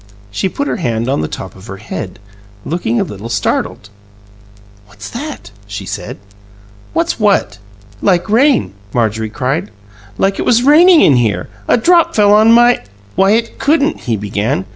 She 0.31 0.49
put 0.49 0.67
her 0.67 0.77
hand 0.77 1.07
on 1.07 1.21
the 1.21 1.27
top 1.27 1.55
of 1.55 1.67
her 1.67 1.77
head, 1.77 2.17
looking 2.65 2.99
a 2.99 3.03
little 3.03 3.29
startled. 3.29 3.91
"What's 4.87 5.07
that?" 5.11 5.51
she 5.67 5.85
said. 5.85 6.17
"What's 6.93 7.19
what?" 7.19 7.59
"Like 8.01 8.27
rain!" 8.27 8.73
Marjorie 8.95 9.29
cried. 9.29 9.69
"Like 10.17 10.39
it 10.39 10.43
was 10.43 10.63
raining 10.63 11.01
in 11.01 11.17
here! 11.17 11.49
A 11.67 11.77
drop 11.77 12.15
fell 12.15 12.33
on 12.33 12.51
my" 12.51 12.81
"Why, 13.15 13.33
it 13.33 13.59
couldn't" 13.59 13.99
he 14.09 14.17
began. 14.17 14.65